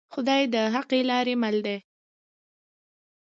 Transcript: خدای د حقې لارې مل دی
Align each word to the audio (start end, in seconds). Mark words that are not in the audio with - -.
خدای 0.13 0.41
د 0.53 0.55
حقې 0.73 1.01
لارې 1.09 1.33
مل 1.41 1.57
دی 1.65 1.77